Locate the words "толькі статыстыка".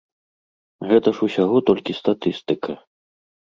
1.69-2.71